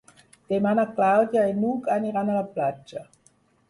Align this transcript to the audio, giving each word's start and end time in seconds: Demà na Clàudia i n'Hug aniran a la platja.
Demà 0.53 0.71
na 0.79 0.85
Clàudia 0.95 1.45
i 1.53 1.55
n'Hug 1.61 1.93
aniran 2.01 2.29
a 2.39 2.43
la 2.43 2.47
platja. 2.59 3.09